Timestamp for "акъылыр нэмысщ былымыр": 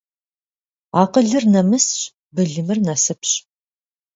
1.01-2.79